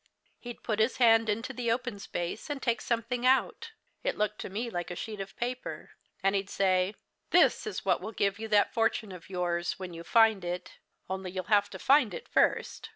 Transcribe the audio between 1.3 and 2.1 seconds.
the open